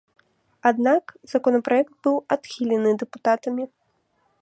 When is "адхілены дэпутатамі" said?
2.37-3.63